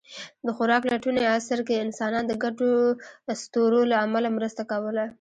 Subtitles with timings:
[0.45, 2.71] د خوراک لټوني عصر کې انسانان د ګډو
[3.33, 5.05] اسطورو له امله مرسته کوله.